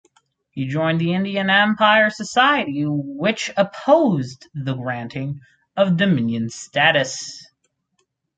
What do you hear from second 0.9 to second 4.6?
the Indian Empire Society which opposed